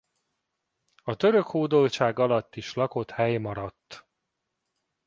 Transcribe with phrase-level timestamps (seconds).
[1.03, 4.07] A török hódoltság alatt is lakott hely maradt.